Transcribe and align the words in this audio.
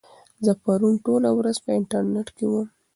زه 0.45 0.51
پرون 0.63 0.95
ټوله 1.05 1.29
ورځ 1.37 1.57
په 1.63 1.69
انټرنيټ 1.79 2.27
کې 2.37 2.45
وم. 2.51 2.67